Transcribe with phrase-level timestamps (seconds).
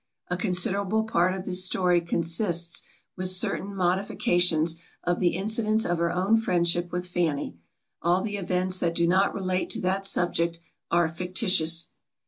[0.31, 2.81] A considerable part of this story consists,
[3.15, 7.59] with certain modifications, of the incidents of her own friendship with Fanny.
[8.01, 10.57] All the events that do not relate to that subject
[10.89, 11.85] are fictitious.